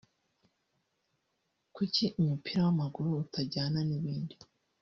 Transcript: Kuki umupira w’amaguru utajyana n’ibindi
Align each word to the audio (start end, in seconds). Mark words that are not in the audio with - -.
Kuki 1.75 2.03
umupira 2.21 2.59
w’amaguru 2.65 3.09
utajyana 3.23 3.79
n’ibindi 3.87 4.35